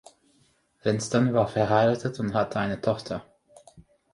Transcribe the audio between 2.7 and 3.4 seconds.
Tochter.